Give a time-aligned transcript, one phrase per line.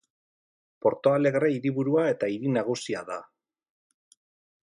[0.85, 3.21] Porto Alegre hiriburua eta hiri nagusia da.